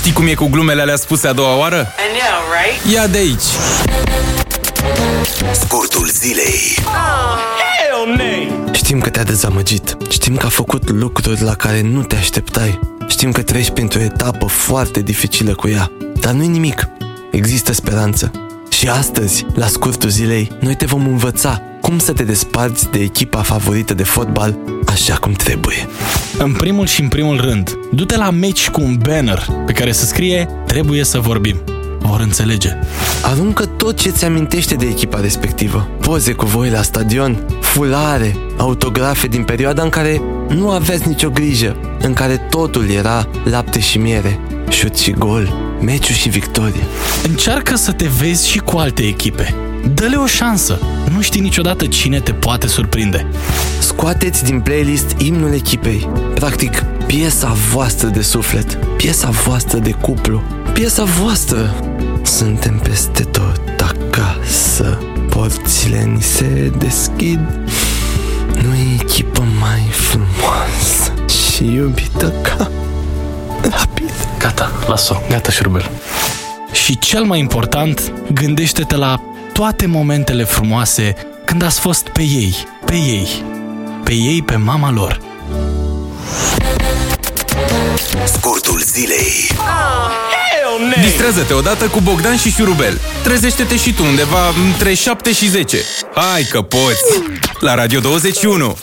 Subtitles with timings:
[0.00, 1.76] Știi cum e cu glumele alea spuse a doua oară?
[1.76, 2.94] I know, right?
[2.94, 3.42] Ia de aici!
[5.52, 6.76] Scurtul zilei.
[7.58, 8.72] Hell no!
[8.72, 9.96] Știm că te-a dezamăgit.
[10.10, 12.78] Știm că a făcut lucruri la care nu te așteptai.
[13.08, 15.90] Știm că treci printr-o etapă foarte dificilă cu ea.
[16.20, 16.88] Dar nu-i nimic.
[17.30, 18.30] Există speranță.
[18.70, 23.42] Și astăzi, la scurtul zilei, noi te vom învăța cum să te desparți de echipa
[23.42, 25.88] favorită de fotbal așa cum trebuie.
[26.38, 30.04] În primul și în primul rând, du-te la meci cu un banner pe care să
[30.04, 31.56] scrie Trebuie să vorbim.
[31.98, 32.68] Vor înțelege.
[33.22, 35.88] Aruncă tot ce ți amintește de echipa respectivă.
[36.00, 41.76] Poze cu voi la stadion, fulare, autografe din perioada în care nu aveți nicio grijă,
[42.00, 46.84] în care totul era lapte și miere, șut și gol, meciul și victorie.
[47.28, 49.69] Încearcă să te vezi și cu alte echipe.
[49.94, 50.78] Dă-le o șansă.
[51.14, 53.26] Nu știi niciodată cine te poate surprinde.
[53.80, 56.08] Scoateți din playlist imnul echipei.
[56.34, 61.74] Practic, piesa voastră de suflet, piesa voastră de cuplu, piesa voastră.
[62.22, 64.98] Suntem peste tot acasă,
[65.30, 67.40] porțile ni se deschid.
[68.62, 72.70] Nu e echipă mai frumoasă și iubită ca
[73.62, 74.12] rapid.
[74.38, 75.14] Gata, las-o.
[75.28, 75.90] Gata, șurubel.
[76.72, 79.22] Și cel mai important, gândește-te la
[79.60, 83.44] toate momentele frumoase când ați fost pe ei, pe ei,
[84.04, 85.20] pe ei, pe mama lor.
[88.24, 89.46] Scurtul zilei.
[89.48, 91.02] Hell no!
[91.02, 93.00] Distrează-te odată cu Bogdan și Șurubel.
[93.22, 95.78] Trezește-te și tu undeva între 7 și 10.
[96.14, 97.22] Hai că poți!
[97.58, 98.76] La Radio 21!